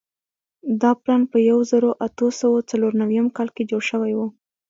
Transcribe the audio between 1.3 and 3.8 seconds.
په یوه زرو اتو سوو څلور نوېم کال کې